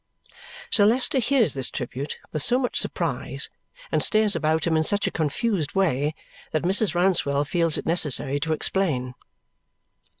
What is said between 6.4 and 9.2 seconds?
that Mrs. Rouncewell feels it necessary to explain.